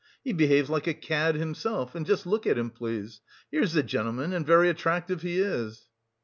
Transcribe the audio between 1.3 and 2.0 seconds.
himself,